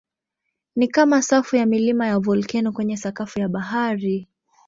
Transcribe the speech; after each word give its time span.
Ni 0.75 0.87
kama 0.87 1.21
safu 1.21 1.55
ya 1.55 1.65
milima 1.65 2.07
ya 2.07 2.19
volkeno 2.19 2.71
kwenye 2.71 2.97
sakafu 2.97 3.39
ya 3.39 3.49
bahari. 3.49 4.27